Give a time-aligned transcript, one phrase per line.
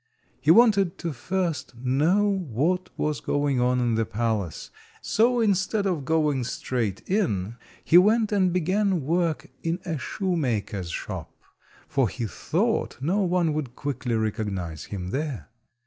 [0.39, 6.05] He wanted to first know what was going on in the palace, so instead of
[6.05, 11.31] going straight in he went and began work in a shoemaker's shop,
[11.87, 15.49] for he thought no one would quickly recognise him there.